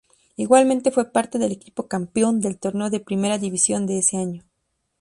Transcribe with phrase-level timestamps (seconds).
[0.35, 4.43] Igualmente fue parte del equipo campeón del torneo de Primera División de ese año.